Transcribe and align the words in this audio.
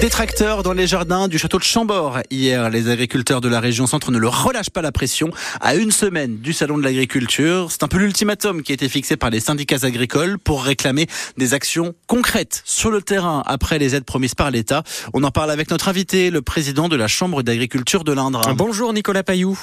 Des 0.00 0.10
tracteurs 0.10 0.62
dans 0.62 0.74
les 0.74 0.86
jardins 0.86 1.26
du 1.26 1.38
château 1.38 1.58
de 1.58 1.62
Chambord. 1.62 2.18
Hier, 2.30 2.68
les 2.68 2.90
agriculteurs 2.90 3.40
de 3.40 3.48
la 3.48 3.60
région 3.60 3.86
centre 3.86 4.10
ne 4.10 4.18
leur 4.18 4.44
relâchent 4.44 4.70
pas 4.70 4.82
la 4.82 4.92
pression. 4.92 5.30
À 5.60 5.74
une 5.74 5.90
semaine 5.90 6.36
du 6.36 6.52
salon 6.52 6.76
de 6.76 6.82
l'agriculture, 6.82 7.68
c'est 7.70 7.82
un 7.82 7.88
peu 7.88 7.96
l'ultimatum 7.96 8.62
qui 8.62 8.72
a 8.72 8.74
été 8.74 8.90
fixé 8.90 9.16
par 9.16 9.30
les 9.30 9.40
syndicats 9.40 9.84
agricoles 9.84 10.38
pour 10.38 10.62
réclamer 10.64 11.06
des 11.38 11.54
actions 11.54 11.94
concrètes 12.06 12.62
sur 12.66 12.90
le 12.90 13.00
terrain 13.00 13.42
après 13.46 13.78
les 13.78 13.94
aides 13.94 14.04
promises 14.04 14.34
par 14.34 14.50
l'État. 14.50 14.82
On 15.14 15.24
en 15.24 15.30
parle 15.30 15.50
avec 15.50 15.70
notre 15.70 15.88
invité, 15.88 16.30
le 16.30 16.42
président 16.42 16.88
de 16.88 16.96
la 16.96 17.08
Chambre 17.08 17.42
d'agriculture 17.42 18.04
de 18.04 18.12
l'Indre. 18.12 18.42
Bonjour 18.54 18.92
Nicolas 18.92 19.22
Payou. 19.22 19.58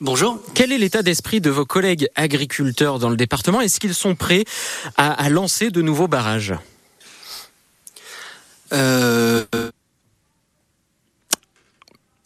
Bonjour. 0.00 0.40
Quel 0.54 0.72
est 0.72 0.78
l'état 0.78 1.02
d'esprit 1.02 1.40
de 1.40 1.50
vos 1.50 1.64
collègues 1.64 2.08
agriculteurs 2.16 2.98
dans 2.98 3.08
le 3.08 3.16
département? 3.16 3.60
Est-ce 3.60 3.78
qu'ils 3.78 3.94
sont 3.94 4.16
prêts 4.16 4.44
à, 4.96 5.12
à 5.12 5.28
lancer 5.28 5.70
de 5.70 5.80
nouveaux 5.80 6.08
barrages? 6.08 6.54
Euh, 8.72 9.44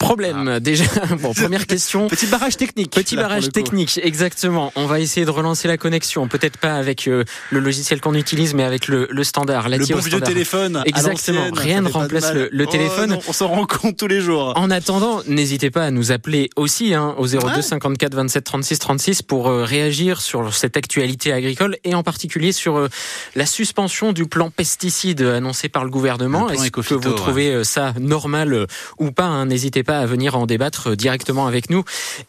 Problème 0.05 0.47
Ah. 0.47 0.59
déjà. 0.59 0.83
Bon, 1.21 1.33
première 1.33 1.65
question. 1.67 2.07
Petit 2.07 2.27
barrage 2.27 2.57
technique. 2.57 2.91
Petit 2.91 3.15
là, 3.15 3.23
barrage 3.23 3.49
technique, 3.49 3.99
exactement. 4.03 4.71
On 4.75 4.85
va 4.85 4.99
essayer 4.99 5.25
de 5.25 5.31
relancer 5.31 5.67
la 5.67 5.77
connexion. 5.77 6.27
Peut-être 6.27 6.57
pas 6.57 6.75
avec 6.75 7.07
euh, 7.07 7.23
le 7.51 7.59
logiciel 7.59 8.01
qu'on 8.01 8.13
utilise, 8.13 8.53
mais 8.53 8.63
avec 8.63 8.87
le, 8.87 9.07
le 9.09 9.23
standard, 9.23 9.69
la 9.69 9.77
Le 9.77 9.85
bon 9.85 9.99
vieux 9.99 10.21
téléphone. 10.21 10.83
Exactement. 10.85 11.45
Rien 11.53 11.81
ne 11.81 11.89
pas 11.89 11.99
remplace 11.99 12.33
le- 12.33 12.49
le 12.51 12.65
Oh, 12.67 12.71
téléphone. 12.71 13.09
non, 13.11 13.19
on 13.27 13.33
s'en 13.33 13.47
rend 13.47 13.65
compte 13.65 13.97
tous 13.97 14.07
les 14.07 14.21
jours. 14.21 14.53
En 14.55 14.69
attendant, 14.71 15.21
n'hésitez 15.27 15.71
pas 15.71 15.83
à 15.85 15.91
nous 15.91 16.11
appeler 16.11 16.49
aussi 16.55 16.93
hein, 16.93 17.15
au 17.17 17.27
02 17.27 17.37
Ouais. 17.45 17.61
54 17.61 18.13
27 18.15 18.43
36 18.43 18.79
36 18.79 19.21
pour 19.21 19.47
euh, 19.49 19.63
réagir 19.63 20.21
sur 20.21 20.53
cette 20.53 20.77
actualité 20.77 21.31
agricole 21.31 21.77
et 21.83 21.95
en 21.95 22.03
particulier 22.03 22.51
sur 22.51 22.77
euh, 22.77 22.89
la 23.35 23.45
suspension 23.45 24.13
du 24.13 24.25
plan 24.27 24.49
pesticides 24.49 25.21
annoncé 25.21 25.69
par 25.69 25.83
le 25.83 25.89
gouvernement. 25.89 26.49
Est-ce 26.49 26.69
que 26.71 26.93
vous 26.93 27.13
trouvez 27.13 27.63
ça 27.63 27.93
normal 27.99 28.67
ou 28.99 29.11
pas 29.11 29.25
hein? 29.25 29.45
N'hésitez 29.45 29.83
pas 29.95 30.01
à 30.01 30.05
venir 30.05 30.35
en 30.35 30.45
débattre 30.45 30.95
directement 30.95 31.47
avec 31.47 31.69
nous 31.69 31.83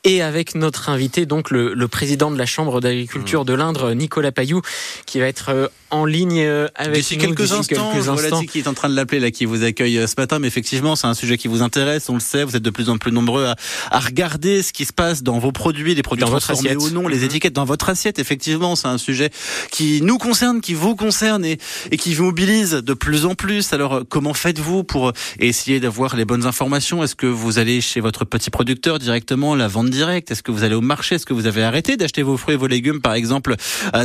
et 0.04 0.22
avec 0.22 0.54
notre 0.54 0.88
invité, 0.88 1.26
donc 1.26 1.50
le, 1.50 1.74
le 1.74 1.88
président 1.88 2.30
de 2.30 2.38
la 2.38 2.46
Chambre 2.46 2.80
d'agriculture 2.80 3.42
Mmh. 3.42 3.44
de 3.44 3.54
l'Indre, 3.54 3.92
Nicolas 3.92 4.32
Payou, 4.32 4.60
qui 5.04 5.18
va 5.20 5.26
être 5.26 5.48
euh, 5.50 5.68
en 5.90 6.04
ligne 6.04 6.40
euh, 6.40 6.68
avec 6.74 6.96
D'ici 6.96 7.16
nous 7.16 7.24
quelques 7.26 7.52
instants, 7.52 7.92
quelques 7.92 8.08
instants. 8.08 8.36
Lati 8.40 8.46
qui 8.46 8.58
est 8.58 8.68
en 8.68 8.74
train 8.74 8.88
de 8.88 8.94
l'appeler 8.96 9.20
là, 9.20 9.30
qui 9.30 9.44
vous 9.44 9.62
accueille 9.62 9.98
euh, 9.98 10.06
ce 10.06 10.14
matin. 10.18 10.38
Mais 10.38 10.48
effectivement, 10.48 10.96
c'est 10.96 11.06
un 11.06 11.14
sujet 11.14 11.38
qui 11.38 11.48
vous 11.48 11.62
intéresse. 11.62 12.08
On 12.08 12.14
le 12.14 12.20
sait. 12.20 12.44
Vous 12.44 12.56
êtes 12.56 12.62
de 12.62 12.70
plus 12.70 12.88
en 12.90 12.98
plus 12.98 13.12
nombreux 13.12 13.46
à, 13.46 13.56
à 13.90 14.00
regarder 14.00 14.62
ce 14.62 14.72
qui 14.72 14.84
se 14.84 14.92
passe 14.92 15.22
dans 15.22 15.38
vos 15.38 15.52
produits, 15.52 15.94
les 15.94 16.02
produits 16.02 16.24
Dans 16.24 16.30
votre 16.30 16.46
transformés 16.46 16.76
assiette. 16.76 16.90
ou 16.92 16.94
non, 16.94 17.08
les 17.08 17.18
Mhm. 17.18 17.24
étiquettes 17.24 17.52
dans 17.52 17.64
votre 17.64 17.88
assiette. 17.88 18.18
Effectivement, 18.18 18.74
c'est 18.76 18.88
un 18.88 18.98
sujet 18.98 19.30
qui 19.70 20.00
nous 20.02 20.18
concerne, 20.18 20.60
qui 20.60 20.74
vous 20.74 20.96
concerne 20.96 21.44
et, 21.44 21.58
et 21.90 21.96
qui 21.96 22.14
vous 22.14 22.24
mobilise 22.24 22.72
de 22.72 22.94
plus 22.94 23.24
en 23.24 23.34
plus. 23.34 23.72
Alors, 23.72 23.94
euh, 23.94 24.02
comment 24.08 24.34
faites-vous 24.34 24.82
pour 24.84 25.12
essayer 25.38 25.78
d'avoir 25.80 26.16
les 26.16 26.24
bonnes 26.24 26.46
informations? 26.46 27.04
Est-ce 27.04 27.14
que 27.14 27.26
vous 27.26 27.58
allez 27.58 27.80
chez 27.80 28.00
votre 28.00 28.24
petit 28.24 28.50
producteur 28.50 28.98
directement, 28.98 29.54
la 29.54 29.68
vente 29.68 29.90
directe 29.90 30.30
Est-ce 30.32 30.42
que 30.42 30.50
vous 30.50 30.64
allez 30.64 30.74
au 30.74 30.80
marché? 30.80 31.14
Est-ce 31.14 31.26
que 31.26 31.32
vous 31.34 31.46
avez 31.46 31.62
arrêté 31.62 31.96
d'acheter 31.96 32.22
vos 32.22 32.36
fruits 32.36 32.54
et 32.54 32.58
vos 32.58 32.66
légumes, 32.66 33.00
par 33.00 33.14
exemple, 33.14 33.54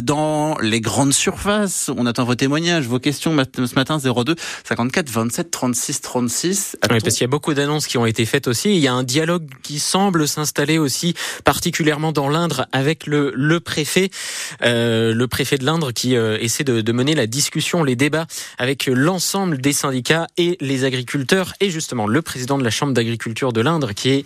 dans 0.03 0.57
les 0.61 0.79
grandes 0.81 1.13
surfaces? 1.13 1.70
On 1.95 2.05
attend 2.05 2.23
vos 2.23 2.35
témoignages, 2.35 2.87
vos 2.87 2.99
questions 2.99 3.35
ce 3.35 3.75
matin 3.75 3.97
02 3.97 4.35
54 4.63 5.09
27 5.09 5.51
36 5.51 6.01
36. 6.01 6.77
Oui, 6.89 6.99
parce 7.01 7.15
qu'il 7.15 7.21
y 7.21 7.25
a 7.25 7.27
beaucoup 7.27 7.53
d'annonces 7.53 7.87
qui 7.87 7.97
ont 7.97 8.05
été 8.05 8.25
faites 8.25 8.47
aussi. 8.47 8.75
Il 8.75 8.79
y 8.79 8.87
a 8.87 8.93
un 8.93 9.03
dialogue 9.03 9.47
qui 9.63 9.79
semble 9.79 10.27
s'installer 10.27 10.77
aussi, 10.77 11.13
particulièrement 11.43 12.11
dans 12.11 12.29
l'Indre, 12.29 12.67
avec 12.71 13.07
le, 13.07 13.31
le 13.35 13.59
préfet, 13.59 14.09
euh, 14.63 15.13
le 15.13 15.27
préfet 15.27 15.57
de 15.57 15.65
l'Indre 15.65 15.91
qui 15.91 16.15
euh, 16.15 16.37
essaie 16.39 16.63
de, 16.63 16.81
de 16.81 16.91
mener 16.91 17.15
la 17.15 17.27
discussion, 17.27 17.83
les 17.83 17.95
débats 17.95 18.27
avec 18.57 18.85
l'ensemble 18.87 19.59
des 19.59 19.73
syndicats 19.73 20.27
et 20.37 20.57
les 20.59 20.83
agriculteurs, 20.83 21.53
et 21.59 21.69
justement 21.69 22.07
le 22.07 22.21
président 22.21 22.57
de 22.57 22.63
la 22.63 22.69
Chambre 22.69 22.93
d'agriculture 22.93 23.53
de 23.53 23.61
l'Indre 23.61 23.93
qui 23.93 24.09
est 24.09 24.25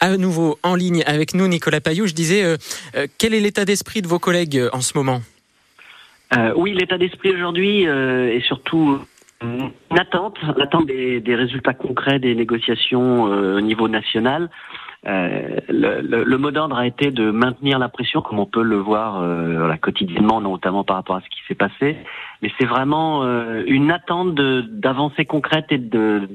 à 0.00 0.16
nouveau 0.16 0.58
en 0.62 0.74
ligne 0.74 1.02
avec 1.06 1.34
nous, 1.34 1.48
Nicolas 1.48 1.80
Payou. 1.80 2.06
Je 2.06 2.14
disais, 2.14 2.42
euh, 2.42 2.56
quel 3.18 3.34
est 3.34 3.40
l'état 3.40 3.64
d'esprit 3.64 4.02
de 4.02 4.08
vos 4.08 4.18
collègues 4.18 4.68
en 4.72 4.80
ce 4.80 4.92
moment? 4.94 5.22
Euh, 6.34 6.52
oui, 6.56 6.74
l'état 6.74 6.98
d'esprit 6.98 7.30
aujourd'hui 7.30 7.86
euh, 7.86 8.32
est 8.32 8.40
surtout 8.40 8.98
une 9.42 9.98
attente, 9.98 10.38
l'attente 10.56 10.86
des, 10.86 11.20
des 11.20 11.34
résultats 11.34 11.74
concrets 11.74 12.18
des 12.18 12.34
négociations 12.34 13.30
euh, 13.30 13.58
au 13.58 13.60
niveau 13.60 13.86
national. 13.86 14.50
Euh, 15.06 15.58
le, 15.68 16.00
le- 16.00 16.24
le 16.24 16.38
mot 16.38 16.50
d'ordre 16.50 16.76
a 16.76 16.86
été 16.86 17.10
de 17.10 17.30
maintenir 17.30 17.78
la 17.78 17.88
pression, 17.88 18.22
comme 18.22 18.38
on 18.38 18.46
peut 18.46 18.62
le 18.62 18.76
voir 18.76 19.20
euh, 19.22 19.58
voilà, 19.58 19.76
quotidiennement, 19.78 20.40
notamment 20.40 20.84
par 20.84 20.96
rapport 20.96 21.16
à 21.16 21.20
ce 21.20 21.26
qui 21.28 21.38
s'est 21.46 21.54
passé. 21.54 21.96
Mais 22.42 22.50
c'est 22.58 22.66
vraiment 22.66 23.22
euh, 23.24 23.62
une 23.66 23.90
attente 23.90 24.34
d'avancées 24.34 25.24
concrètes 25.24 25.66
et 25.70 25.78
de, 25.78 26.28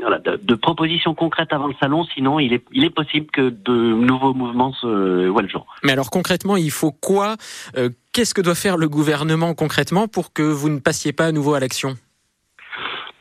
voilà, 0.00 0.18
de, 0.18 0.54
propositions 0.54 1.14
concrètes 1.14 1.52
avant 1.52 1.66
le 1.66 1.74
salon. 1.80 2.04
Sinon, 2.14 2.38
il 2.38 2.52
est, 2.52 2.64
il 2.72 2.84
est 2.84 2.90
possible 2.94 3.26
que 3.32 3.50
de 3.50 3.72
nouveaux 3.94 4.32
mouvements 4.34 4.72
se 4.74 5.26
voient 5.28 5.42
le 5.42 5.48
jour. 5.48 5.66
Mais 5.82 5.92
alors 5.92 6.10
concrètement, 6.10 6.56
il 6.56 6.70
faut 6.70 6.92
quoi 6.92 7.36
Euh, 7.76 7.88
Qu'est-ce 8.12 8.32
que 8.32 8.40
doit 8.42 8.54
faire 8.54 8.76
le 8.76 8.88
gouvernement 8.88 9.54
concrètement 9.54 10.06
pour 10.06 10.32
que 10.32 10.42
vous 10.42 10.68
ne 10.68 10.78
passiez 10.78 11.12
pas 11.12 11.26
à 11.26 11.32
nouveau 11.32 11.54
à 11.54 11.60
l'action? 11.60 11.96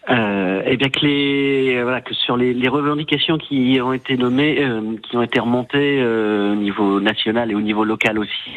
Euh, 0.10 0.62
eh 0.66 0.76
bien 0.76 0.90
que 0.90 1.00
les 1.00 1.82
voilà 1.82 2.02
que 2.02 2.14
sur 2.14 2.36
les, 2.36 2.68
revendications 2.68 3.38
qui 3.38 3.80
ont 3.82 3.94
été 3.94 4.18
nommées, 4.18 4.58
euh, 4.62 4.98
qui 5.02 5.16
ont 5.16 5.22
été 5.22 5.40
remontées 5.40 6.02
euh, 6.02 6.52
au 6.52 6.56
niveau 6.56 7.00
national 7.00 7.52
et 7.52 7.56
au 7.56 7.62
niveau 7.62 7.86
local 7.86 8.20
aussi, 8.20 8.52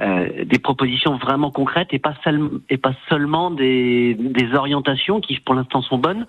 euh, 0.00 0.44
des 0.44 0.58
propositions 0.58 1.16
vraiment 1.16 1.50
concrètes 1.50 1.88
et 1.92 1.98
pas 1.98 2.14
seul- 2.24 2.60
et 2.68 2.76
pas 2.76 2.92
seulement 3.08 3.50
des, 3.50 4.14
des 4.14 4.54
orientations 4.54 5.20
qui 5.20 5.40
pour 5.40 5.54
l'instant 5.54 5.80
sont 5.80 5.96
bonnes, 5.98 6.26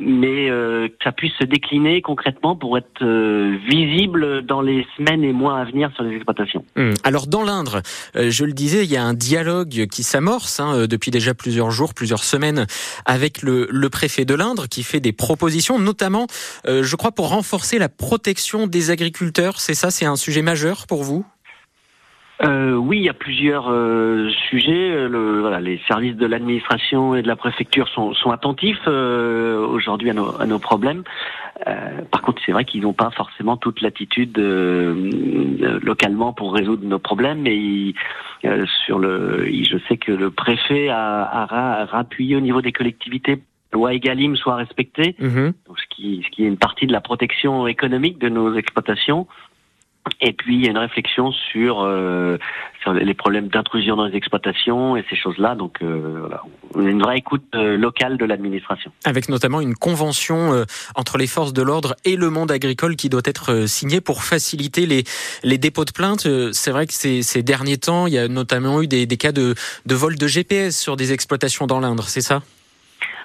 mais 0.00 0.50
euh, 0.50 0.88
que 0.88 1.04
ça 1.04 1.12
puisse 1.12 1.32
se 1.40 1.44
décliner 1.44 2.02
concrètement 2.02 2.56
pour 2.56 2.76
être 2.76 3.02
euh, 3.02 3.56
visible 3.68 4.42
dans 4.42 4.60
les 4.60 4.86
semaines 4.96 5.22
et 5.22 5.32
mois 5.32 5.58
à 5.58 5.64
venir 5.64 5.90
sur 5.94 6.04
les 6.04 6.16
exploitations. 6.16 6.64
Hum. 6.76 6.94
Alors 7.04 7.26
dans 7.26 7.42
l'Indre, 7.42 7.82
euh, 8.16 8.30
je 8.30 8.44
le 8.44 8.52
disais, 8.52 8.84
il 8.84 8.90
y 8.90 8.96
a 8.96 9.04
un 9.04 9.14
dialogue 9.14 9.86
qui 9.90 10.02
s'amorce 10.02 10.60
hein, 10.60 10.74
euh, 10.74 10.86
depuis 10.86 11.10
déjà 11.10 11.34
plusieurs 11.34 11.70
jours, 11.70 11.94
plusieurs 11.94 12.24
semaines, 12.24 12.66
avec 13.06 13.42
le, 13.42 13.68
le 13.70 13.88
préfet 13.88 14.24
de 14.24 14.34
l'Indre 14.34 14.66
qui 14.68 14.82
fait 14.82 15.00
des 15.00 15.12
propositions, 15.12 15.78
notamment, 15.78 16.26
je 16.66 16.96
crois, 16.96 17.12
pour 17.12 17.28
renforcer 17.28 17.78
la 17.78 17.88
protection 17.88 18.66
des 18.66 18.90
agriculteurs. 18.90 19.60
C'est 19.60 19.74
ça, 19.74 19.90
c'est 19.90 20.06
un 20.06 20.16
sujet 20.16 20.42
majeur 20.42 20.86
pour 20.86 21.02
vous? 21.02 21.24
Euh, 22.42 22.72
oui, 22.74 22.98
il 22.98 23.04
y 23.04 23.08
a 23.08 23.14
plusieurs 23.14 23.68
euh, 23.70 24.28
sujets. 24.50 25.08
Le, 25.08 25.40
voilà, 25.40 25.60
les 25.60 25.80
services 25.86 26.16
de 26.16 26.26
l'administration 26.26 27.14
et 27.14 27.22
de 27.22 27.28
la 27.28 27.36
préfecture 27.36 27.86
sont, 27.88 28.12
sont 28.12 28.32
attentifs 28.32 28.80
euh, 28.88 29.64
aujourd'hui 29.64 30.10
à 30.10 30.14
nos, 30.14 30.40
à 30.40 30.44
nos 30.46 30.58
problèmes. 30.58 31.04
Euh, 31.68 32.02
par 32.10 32.22
contre, 32.22 32.42
c'est 32.44 32.50
vrai 32.50 32.64
qu'ils 32.64 32.82
n'ont 32.82 32.92
pas 32.92 33.10
forcément 33.10 33.56
toute 33.56 33.80
l'attitude 33.82 34.36
euh, 34.38 35.78
localement 35.82 36.32
pour 36.32 36.52
résoudre 36.54 36.84
nos 36.84 36.98
problèmes. 36.98 37.40
Mais 37.42 37.56
ils- 37.56 37.94
euh, 38.44 38.66
sur 38.84 38.98
le, 38.98 39.46
il- 39.48 39.64
je 39.66 39.78
sais 39.88 39.96
que 39.96 40.10
le 40.10 40.30
préfet 40.30 40.88
a, 40.88 41.22
a, 41.22 41.46
ra- 41.46 41.72
a 41.74 41.84
rappuyé 41.84 42.34
au 42.36 42.40
niveau 42.40 42.60
des 42.62 42.72
collectivités. 42.72 43.40
Loi 43.72 43.94
Egalim 43.94 44.36
soit 44.36 44.56
respectée 44.56 45.16
Mhm. 45.18 45.52
donc 45.66 45.78
ce 45.80 45.86
qui, 45.94 46.22
ce 46.24 46.30
qui 46.30 46.44
est 46.44 46.48
une 46.48 46.58
partie 46.58 46.86
de 46.86 46.92
la 46.92 47.00
protection 47.00 47.66
économique 47.68 48.18
de 48.18 48.28
nos 48.28 48.54
exploitations. 48.54 49.26
Et 50.20 50.32
puis 50.32 50.56
il 50.56 50.64
y 50.64 50.68
a 50.68 50.70
une 50.70 50.78
réflexion 50.78 51.32
sur, 51.32 51.80
euh, 51.82 52.38
sur 52.82 52.92
les 52.92 53.14
problèmes 53.14 53.48
d'intrusion 53.48 53.96
dans 53.96 54.06
les 54.06 54.16
exploitations 54.16 54.96
et 54.96 55.04
ces 55.08 55.16
choses-là. 55.16 55.54
Donc 55.54 55.78
euh, 55.82 56.20
voilà, 56.20 56.42
une 56.76 57.02
vraie 57.02 57.18
écoute 57.18 57.44
euh, 57.54 57.76
locale 57.76 58.18
de 58.18 58.24
l'administration. 58.24 58.92
Avec 59.04 59.28
notamment 59.28 59.60
une 59.60 59.74
convention 59.74 60.52
euh, 60.52 60.64
entre 60.94 61.16
les 61.18 61.26
forces 61.26 61.52
de 61.52 61.62
l'ordre 61.62 61.94
et 62.04 62.16
le 62.16 62.30
monde 62.30 62.50
agricole 62.50 62.96
qui 62.96 63.08
doit 63.08 63.22
être 63.24 63.52
euh, 63.52 63.66
signée 63.66 64.00
pour 64.00 64.24
faciliter 64.24 64.86
les, 64.86 65.04
les 65.42 65.58
dépôts 65.58 65.84
de 65.84 65.92
plaintes. 65.92 66.28
C'est 66.52 66.70
vrai 66.70 66.86
que 66.86 66.92
ces, 66.92 67.22
ces 67.22 67.42
derniers 67.42 67.78
temps, 67.78 68.06
il 68.06 68.14
y 68.14 68.18
a 68.18 68.28
notamment 68.28 68.82
eu 68.82 68.86
des, 68.86 69.06
des 69.06 69.16
cas 69.16 69.32
de, 69.32 69.54
de 69.86 69.94
vol 69.94 70.16
de 70.16 70.26
GPS 70.26 70.78
sur 70.78 70.96
des 70.96 71.12
exploitations 71.12 71.66
dans 71.66 71.80
l'Indre, 71.80 72.04
c'est 72.04 72.20
ça? 72.20 72.42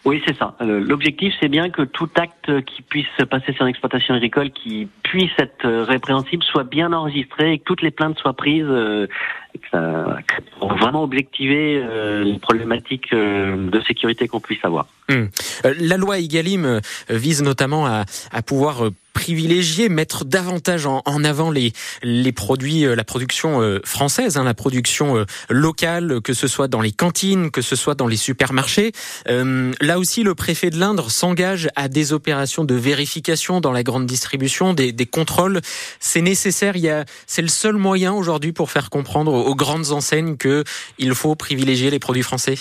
Oui, 0.06 0.22
c'est 0.26 0.38
ça. 0.38 0.56
Euh, 0.62 0.80
L'objectif, 0.80 1.34
c'est 1.40 1.50
bien 1.50 1.70
que 1.70 1.81
tout 1.81 2.10
acte 2.16 2.64
qui 2.66 2.81
puisse 2.81 3.08
se 3.18 3.24
passer 3.24 3.54
sur 3.54 3.64
une 3.64 3.70
exploitation 3.70 4.14
agricole, 4.14 4.52
qui 4.52 4.88
puisse 5.04 5.31
être 5.38 5.66
euh, 5.66 5.84
répréhensible, 5.84 6.44
soit 6.44 6.64
bien 6.64 6.94
enregistré 6.94 7.54
et 7.54 7.60
que 7.60 7.64
toutes 7.64 7.81
les 7.81 7.92
plaintes 7.92 8.18
soient 8.18 8.34
prises, 8.34 8.66
euh, 8.66 9.08
pour 10.60 10.74
vraiment 10.76 11.04
objectiver 11.04 11.84
les 12.24 12.40
problématiques 12.40 13.12
de 13.14 13.81
sécurité 13.81 14.28
qu'on 14.28 14.40
puisse 14.40 14.64
avoir. 14.64 14.88
Euh, 15.12 15.28
La 15.80 15.98
loi 15.98 16.20
Egalim 16.20 16.66
euh, 16.66 16.80
vise 17.10 17.44
notamment 17.44 17.86
à, 17.86 18.06
pouvoir 18.46 18.84
privilégier, 19.19 19.89
mettre 19.89 20.24
davantage 20.24 20.86
en, 20.86 21.24
avant 21.25 21.51
les, 21.51 21.74
les 22.04 22.31
produits, 22.31 22.86
euh, 22.86 22.95
la 22.95 23.04
production 23.04 23.62
euh, 23.62 23.81
française, 23.83 24.38
hein, 24.38 24.45
la 24.45 24.54
production 24.54 25.18
euh, 25.18 25.25
locale, 25.50 26.21
que 26.21 26.33
ce 26.33 26.48
soit 26.48 26.69
dans 26.69 26.80
les 26.80 26.94
cantines, 26.94 27.51
que 27.51 27.62
ce 27.62 27.75
soit 27.75 27.95
dans 27.95 28.07
les 28.07 28.16
supermarchés. 28.16 28.94
Là 29.27 30.00
aussi, 30.00 30.24
le 30.24 30.36
préfet 30.36 30.69
de 30.69 30.80
l'Indre 30.80 31.12
s'engage 31.12 31.68
à 31.75 31.89
des 31.89 32.13
opérations 32.13 32.63
de 32.63 32.75
vérification 32.75 33.60
dans 33.60 33.74
la 33.74 33.83
grande 33.83 34.06
distribution, 34.06 34.74
des, 34.74 34.94
des 34.94 35.06
contrôles. 35.06 35.60
C'est 36.00 36.22
nécessaire. 36.22 36.77
Il 36.77 36.83
y 36.83 36.89
a, 36.89 37.04
c'est 37.27 37.42
le 37.42 37.50
seul 37.50 37.75
moyen 37.75 38.13
aujourd'hui 38.13 38.54
pour 38.54 38.72
faire 38.72 38.89
comprendre 38.89 39.33
aux, 39.33 39.48
aux 39.48 39.56
grandes 39.56 39.92
enseignes 39.92 40.38
que 40.38 40.63
il 40.98 41.13
faut 41.13 41.36
privilégier 41.36 41.92
les 41.92 42.00
produits 42.00 42.24
français. 42.24 42.57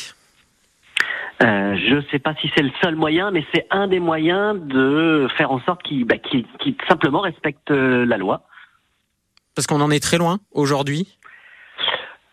Euh, 1.43 1.76
Je 1.76 1.96
ne 1.96 2.02
sais 2.11 2.19
pas 2.19 2.35
si 2.40 2.50
c'est 2.56 2.62
le 2.62 2.73
seul 2.82 2.96
moyen, 2.96 3.31
mais 3.31 3.44
c'est 3.55 3.67
un 3.70 3.88
des 3.88 4.00
moyens 4.00 4.61
de 4.61 5.29
faire 5.37 5.50
en 5.50 5.61
sorte 5.61 5.82
qu'ils 5.82 6.05
bah, 6.05 6.17
simplement 6.88 7.20
respectent 7.20 7.70
la 7.70 8.17
loi. 8.17 8.43
Parce 9.55 9.67
qu'on 9.67 9.81
en 9.81 9.90
est 9.90 10.02
très 10.02 10.19
loin 10.19 10.38
aujourd'hui? 10.52 11.19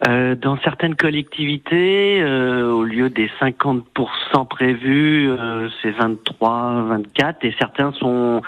Euh, 0.08 0.36
dans 0.36 0.58
certaines 0.60 0.96
collectivités, 0.96 2.22
euh, 2.22 2.70
au 2.70 2.84
lieu 2.84 3.10
des 3.10 3.32
50% 3.40 4.46
prévus, 4.48 5.30
euh, 5.30 5.70
c'est 5.82 5.92
23, 5.92 6.84
24, 6.84 7.46
et 7.46 7.56
certains 7.58 7.94
sont, 7.94 8.42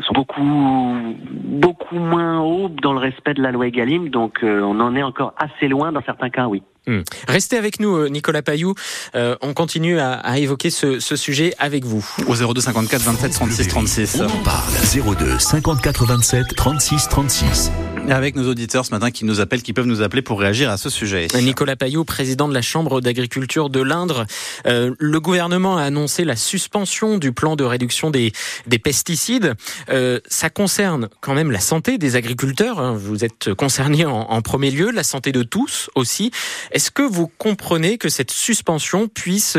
sont 0.00 0.12
beaucoup, 0.12 0.42
beaucoup 0.42 1.98
moins 1.98 2.40
hauts 2.40 2.68
dans 2.68 2.92
le 2.92 2.98
respect 2.98 3.34
de 3.34 3.42
la 3.42 3.52
loi 3.52 3.68
Egalim, 3.68 4.08
donc 4.08 4.40
on 4.42 4.80
en 4.80 4.96
est 4.96 5.02
encore 5.02 5.32
assez 5.38 5.68
loin 5.68 5.92
dans 5.92 6.02
certains 6.02 6.30
cas, 6.30 6.48
oui. 6.48 6.62
Hmm. 6.86 7.00
Restez 7.28 7.56
avec 7.56 7.80
nous, 7.80 8.08
Nicolas 8.08 8.42
Payou. 8.42 8.74
on 9.14 9.54
continue 9.54 9.98
à, 9.98 10.12
à 10.14 10.38
évoquer 10.38 10.70
ce, 10.70 11.00
ce, 11.00 11.16
sujet 11.16 11.54
avec 11.58 11.84
vous. 11.84 12.06
Au 12.26 12.34
02 12.34 12.60
54 12.60 13.02
27 13.02 13.32
36 13.32 13.68
36. 13.68 14.20
On 14.20 14.26
en 14.26 14.42
parle. 14.42 14.72
02 15.16 15.38
54 15.38 16.06
27 16.06 16.56
36 16.56 17.08
36 17.08 17.70
avec 18.08 18.36
nos 18.36 18.48
auditeurs 18.48 18.84
ce 18.86 18.90
matin 18.90 19.10
qui 19.10 19.24
nous 19.24 19.40
appellent, 19.40 19.62
qui 19.62 19.72
peuvent 19.72 19.86
nous 19.86 20.02
appeler 20.02 20.22
pour 20.22 20.40
réagir 20.40 20.70
à 20.70 20.76
ce 20.76 20.90
sujet. 20.90 21.28
Nicolas 21.40 21.76
Payot, 21.76 22.04
président 22.04 22.48
de 22.48 22.54
la 22.54 22.62
Chambre 22.62 23.00
d'agriculture 23.00 23.70
de 23.70 23.80
l'Indre. 23.80 24.26
Euh, 24.66 24.94
le 24.98 25.20
gouvernement 25.20 25.76
a 25.76 25.82
annoncé 25.82 26.24
la 26.24 26.36
suspension 26.36 27.18
du 27.18 27.32
plan 27.32 27.56
de 27.56 27.64
réduction 27.64 28.10
des, 28.10 28.32
des 28.66 28.78
pesticides. 28.78 29.54
Euh, 29.88 30.20
ça 30.26 30.50
concerne 30.50 31.08
quand 31.20 31.34
même 31.34 31.50
la 31.50 31.60
santé 31.60 31.98
des 31.98 32.16
agriculteurs. 32.16 32.78
Hein. 32.80 32.96
Vous 32.96 33.24
êtes 33.24 33.54
concernés 33.54 34.04
en, 34.04 34.20
en, 34.20 34.42
premier 34.42 34.70
lieu, 34.70 34.90
la 34.90 35.04
santé 35.04 35.32
de 35.32 35.42
tous 35.42 35.90
aussi. 35.94 36.30
Est-ce 36.72 36.90
que 36.90 37.02
vous 37.02 37.28
comprenez 37.38 37.98
que 37.98 38.08
cette 38.08 38.30
suspension 38.30 39.08
puisse 39.08 39.56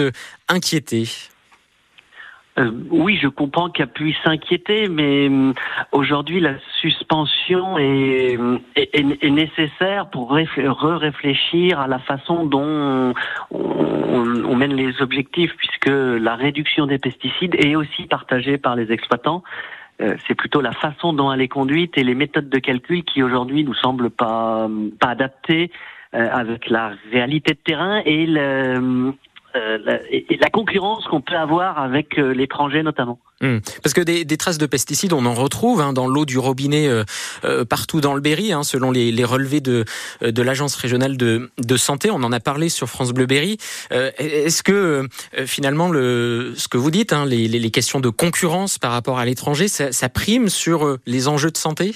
inquiéter? 0.47 1.09
Euh, 2.59 2.69
oui, 2.89 3.17
je 3.21 3.27
comprends 3.27 3.69
qu'elle 3.69 3.87
puisse 3.87 4.17
s'inquiéter, 4.23 4.89
mais 4.89 5.29
euh, 5.29 5.53
aujourd'hui, 5.93 6.41
la 6.41 6.55
suspension 6.81 7.77
est, 7.77 8.37
nécessaire 9.23 10.09
pour 10.09 10.31
re-réfléchir 10.31 11.79
à 11.79 11.87
la 11.87 11.99
façon 11.99 12.45
dont 12.45 13.13
on, 13.51 14.55
mène 14.55 14.73
les 14.73 15.01
objectifs, 15.01 15.55
puisque 15.57 15.87
la 15.87 16.35
réduction 16.35 16.85
des 16.85 16.99
pesticides 16.99 17.55
est 17.55 17.75
aussi 17.75 18.03
partagée 18.03 18.57
par 18.57 18.75
les 18.75 18.91
exploitants. 18.91 19.43
Euh, 20.01 20.15
c'est 20.27 20.35
plutôt 20.35 20.61
la 20.61 20.73
façon 20.73 21.13
dont 21.13 21.31
elle 21.31 21.41
est 21.41 21.47
conduite 21.47 21.97
et 21.97 22.03
les 22.03 22.15
méthodes 22.15 22.49
de 22.49 22.59
calcul 22.59 23.03
qui 23.03 23.23
aujourd'hui 23.23 23.63
nous 23.63 23.73
semblent 23.75 24.09
pas 24.09 24.67
pas 24.99 25.09
adaptées 25.09 25.71
avec 26.13 26.69
la 26.69 26.91
réalité 27.11 27.53
de 27.53 27.59
terrain 27.59 28.01
et 28.05 28.25
le, 28.25 29.13
euh, 29.55 29.97
et, 30.09 30.37
la 30.39 30.49
concurrence 30.49 31.05
qu'on 31.05 31.21
peut 31.21 31.35
avoir 31.35 31.77
avec 31.77 32.17
euh, 32.17 32.33
l'étranger 32.33 32.83
notamment. 32.83 33.19
Hmm. 33.41 33.57
Parce 33.83 33.93
que 33.93 34.01
des, 34.01 34.37
traces 34.37 34.57
de 34.57 34.65
pesticides, 34.65 35.13
on 35.13 35.25
en 35.25 35.33
retrouve 35.33 35.81
hein, 35.81 35.93
dans 35.93 36.07
l'eau 36.07 36.25
du 36.25 36.37
robinet 36.37 36.87
euh, 36.87 37.65
partout 37.65 37.99
dans 37.99 38.13
le 38.13 38.21
Berry, 38.21 38.53
hein, 38.53 38.63
selon 38.63 38.91
les, 38.91 39.23
relevés 39.23 39.61
de, 39.61 39.83
l'agence 40.21 40.75
régionale 40.75 41.17
de, 41.17 41.49
santé. 41.77 42.11
On 42.11 42.23
en 42.23 42.31
a 42.31 42.39
parlé 42.39 42.69
sur 42.69 42.87
France 42.87 43.11
Bleu 43.13 43.25
Berry. 43.25 43.57
Est-ce 43.89 44.61
que 44.61 45.07
finalement, 45.45 45.89
le, 45.89 46.53
ce 46.55 46.67
que 46.67 46.77
vous 46.77 46.91
dites, 46.91 47.13
hein, 47.13 47.25
les, 47.25 47.71
questions 47.71 47.99
de 47.99 48.09
concurrence 48.09 48.77
par 48.77 48.91
rapport 48.91 49.17
à 49.17 49.25
l'étranger, 49.25 49.67
ça 49.67 50.09
prime 50.09 50.49
sur 50.49 50.97
les 51.07 51.27
enjeux 51.27 51.51
de 51.51 51.57
santé? 51.57 51.95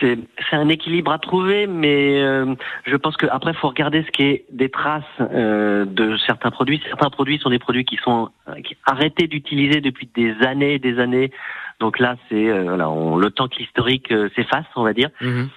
C'est 0.00 0.16
un 0.52 0.68
équilibre 0.68 1.12
à 1.12 1.18
trouver, 1.18 1.66
mais 1.66 2.22
euh, 2.22 2.54
je 2.86 2.96
pense 2.96 3.16
qu'après, 3.16 3.50
il 3.50 3.56
faut 3.56 3.68
regarder 3.68 4.02
ce 4.04 4.10
qui 4.10 4.22
est 4.22 4.44
des 4.50 4.70
traces 4.70 5.04
euh, 5.20 5.84
de 5.84 6.16
certains 6.18 6.50
produits. 6.50 6.82
Certains 6.88 7.10
produits 7.10 7.38
sont 7.38 7.50
des 7.50 7.58
produits 7.58 7.84
qui 7.84 7.96
sont 7.96 8.30
euh, 8.48 8.54
arrêtés 8.86 9.26
d'utiliser 9.26 9.82
depuis 9.82 10.08
des 10.14 10.34
années 10.42 10.74
et 10.74 10.78
des 10.78 10.98
années. 10.98 11.30
Donc 11.78 11.98
là, 11.98 12.16
c'est 12.28 12.50
voilà, 12.62 12.86
le 12.86 13.28
temps 13.30 13.48
que 13.48 13.56
l'historique 13.56 14.08
s'efface, 14.34 14.64
on 14.76 14.82
va 14.82 14.94
dire. 14.94 15.10
Mhm. 15.20 15.50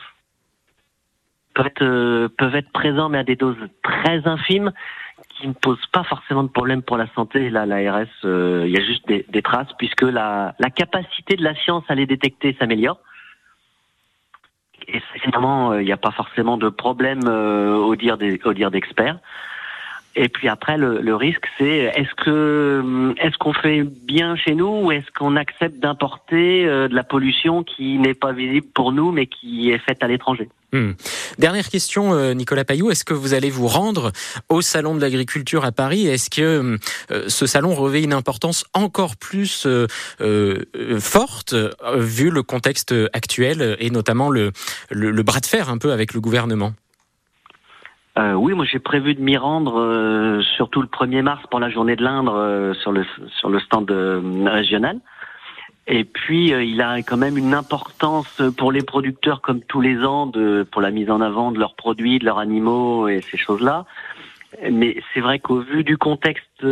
Peuvent 1.53 1.67
être, 1.67 2.27
peuvent 2.37 2.55
être 2.55 2.71
présents, 2.71 3.07
mais 3.07 3.19
à 3.19 3.23
des 3.23 3.37
doses 3.37 3.55
très 3.83 4.27
infimes 4.27 4.73
qui 5.29 5.47
ne 5.47 5.53
posent 5.53 5.85
pas 5.93 6.03
forcément 6.03 6.43
de 6.43 6.49
problème 6.49 6.81
pour 6.81 6.97
la 6.97 7.07
santé. 7.15 7.49
Là, 7.49 7.65
l'ARS, 7.65 8.07
il 8.23 8.69
y 8.69 8.77
a 8.77 8.83
juste 8.83 9.07
des, 9.07 9.25
des 9.29 9.41
traces, 9.41 9.71
puisque 9.77 10.01
la, 10.01 10.55
la 10.59 10.69
capacité 10.69 11.37
de 11.37 11.43
la 11.43 11.55
science 11.55 11.85
à 11.87 11.95
les 11.95 12.05
détecter 12.05 12.53
s'améliore 12.59 12.99
et 14.87 15.01
finalement, 15.21 15.73
il 15.75 15.85
n'y 15.85 15.91
a 15.91 15.97
pas 15.97 16.11
forcément 16.11 16.57
de 16.57 16.69
problème 16.69 17.21
euh, 17.25 17.75
au 17.75 17.95
dire 17.95 18.17
d'experts. 18.17 19.19
Et 20.15 20.27
puis 20.27 20.47
après, 20.49 20.77
le, 20.77 21.15
risque, 21.15 21.47
c'est 21.57 21.93
est-ce 21.95 22.13
que 22.15 23.13
est-ce 23.17 23.37
qu'on 23.37 23.53
fait 23.53 23.83
bien 23.83 24.35
chez 24.35 24.55
nous 24.55 24.85
ou 24.85 24.91
est-ce 24.91 25.09
qu'on 25.11 25.35
accepte 25.35 25.79
d'importer 25.79 26.65
euh, 26.65 26.87
de 26.87 26.95
la 26.95 27.03
pollution 27.03 27.63
qui 27.63 27.97
n'est 27.99 28.15
pas 28.15 28.33
visible 28.33 28.67
pour 28.73 28.91
nous 28.91 29.11
mais 29.11 29.27
qui 29.27 29.71
est 29.71 29.77
faite 29.77 30.03
à 30.03 30.07
l'étranger? 30.07 30.49
Hmm. 30.73 30.91
Dernière 31.37 31.69
question, 31.69 32.13
euh, 32.13 32.33
Nicolas 32.33 32.65
Payou, 32.65 32.91
est-ce 32.91 33.03
que 33.03 33.13
vous 33.13 33.33
allez 33.33 33.49
vous 33.49 33.67
rendre 33.67 34.11
au 34.49 34.61
salon 34.61 34.95
de 34.95 35.01
l'agriculture 35.01 35.65
à 35.65 35.71
Paris? 35.71 36.07
Est-ce 36.07 36.29
que 36.29 36.77
euh, 37.11 37.23
ce 37.27 37.45
salon 37.45 37.73
revêt 37.73 38.03
une 38.03 38.13
importance 38.13 38.65
encore 38.73 39.15
plus 39.17 39.67
forte 40.99 41.55
vu 41.95 42.29
le 42.29 42.43
contexte 42.43 42.93
actuel 43.13 43.77
et 43.79 43.89
notamment 43.89 44.29
le, 44.29 44.51
bras 45.23 45.39
de 45.39 45.45
fer 45.45 45.69
un 45.69 45.77
peu 45.77 45.91
avec 45.91 46.13
le 46.13 46.21
gouvernement? 46.21 46.73
Euh, 48.19 48.33
oui, 48.33 48.53
moi 48.53 48.65
j'ai 48.65 48.79
prévu 48.79 49.13
de 49.15 49.21
m'y 49.21 49.37
rendre 49.37 49.79
euh, 49.79 50.41
surtout 50.57 50.81
le 50.81 50.87
1er 50.87 51.21
mars 51.21 51.41
pour 51.49 51.59
la 51.59 51.69
journée 51.69 51.95
de 51.95 52.03
l'Indre 52.03 52.35
euh, 52.35 52.73
sur 52.73 52.91
le 52.91 53.59
stand 53.59 53.89
régional. 54.45 54.99
Et 55.89 56.03
puis 56.03 56.51
il 56.51 56.81
a 56.81 56.97
quand 57.01 57.17
même 57.17 57.37
une 57.37 57.53
importance 57.53 58.41
pour 58.57 58.71
les 58.71 58.83
producteurs 58.83 59.41
comme 59.41 59.61
tous 59.61 59.81
les 59.81 60.03
ans 60.05 60.27
de 60.27 60.65
pour 60.71 60.81
la 60.81 60.91
mise 60.91 61.09
en 61.09 61.19
avant 61.19 61.51
de 61.51 61.59
leurs 61.59 61.75
produits, 61.75 62.19
de 62.19 62.25
leurs 62.25 62.37
animaux 62.37 63.07
et 63.07 63.21
ces 63.21 63.37
choses-là. 63.37 63.85
Mais 64.71 64.97
c'est 65.13 65.19
vrai 65.19 65.39
qu'au 65.39 65.59
vu 65.59 65.83
du 65.83 65.97
contexte 65.97 66.65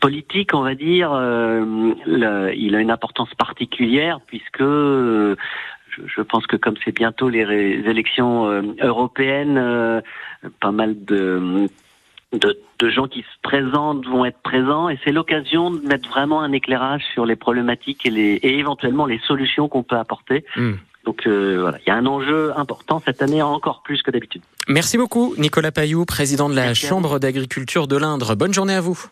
politique, 0.00 0.54
on 0.54 0.62
va 0.62 0.74
dire, 0.74 1.10
il 2.06 2.74
a 2.74 2.80
une 2.80 2.90
importance 2.90 3.32
particulière 3.34 4.20
puisque 4.26 4.62
je, 6.06 6.22
pense 6.22 6.46
que 6.46 6.56
comme 6.56 6.74
c'est 6.84 6.94
bientôt 6.94 7.28
les, 7.28 7.40
élections 7.42 8.46
euh, 8.48 8.62
européennes, 8.80 9.58
euh, 9.58 10.00
pas 10.60 10.72
mal 10.72 11.04
de, 11.04 11.68
de, 12.32 12.58
gens 12.90 13.06
qui 13.06 13.20
se 13.20 13.40
présentent 13.42 14.04
vont 14.06 14.24
être 14.24 14.40
présents 14.42 14.88
et 14.88 14.98
c'est 15.04 15.12
l'occasion 15.12 15.70
de 15.70 15.80
mettre 15.86 16.08
vraiment 16.08 16.40
un 16.40 16.52
éclairage 16.52 17.02
sur 17.12 17.24
les 17.26 17.36
problématiques 17.36 18.04
et, 18.04 18.10
les, 18.10 18.34
et 18.42 18.58
éventuellement 18.58 19.06
les 19.06 19.20
solutions 19.20 19.68
qu'on 19.68 19.84
peut 19.84 19.96
apporter. 19.96 20.44
Hmm. 20.56 20.72
Donc 21.04 21.26
euh, 21.26 21.58
voilà, 21.60 21.78
il 21.84 21.88
y 21.88 21.92
a 21.92 21.96
un 21.96 22.06
enjeu 22.06 22.52
important 22.56 23.00
cette 23.04 23.22
année 23.22 23.42
encore 23.42 23.82
plus 23.82 24.02
que 24.02 24.10
d'habitude. 24.10 24.42
Merci 24.68 24.98
beaucoup 24.98 25.34
Nicolas 25.38 25.72
Payou, 25.72 26.04
président 26.04 26.48
de 26.48 26.54
la 26.54 26.74
Chambre 26.74 27.18
d'agriculture 27.18 27.86
de 27.86 27.96
l'Indre. 27.96 28.34
Bonne 28.34 28.54
journée 28.54 28.74
à 28.74 28.80
vous. 28.80 29.06